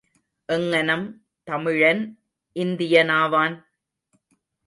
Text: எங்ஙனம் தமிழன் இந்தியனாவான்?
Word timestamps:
எங்ஙனம் 0.49 1.05
தமிழன் 1.47 2.01
இந்தியனாவான்? 2.55 3.55